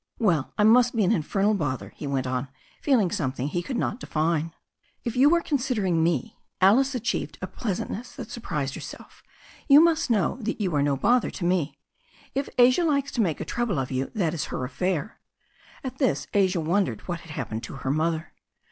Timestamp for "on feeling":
2.25-3.11